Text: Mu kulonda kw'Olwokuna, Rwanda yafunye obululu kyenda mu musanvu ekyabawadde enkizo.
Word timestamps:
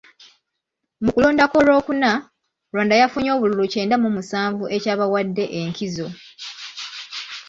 Mu 1.03 1.09
kulonda 1.15 1.43
kw'Olwokuna, 1.51 2.11
Rwanda 2.73 2.93
yafunye 3.01 3.29
obululu 3.33 3.63
kyenda 3.73 3.95
mu 4.03 4.09
musanvu 4.15 4.63
ekyabawadde 4.75 5.43
enkizo. 5.59 6.07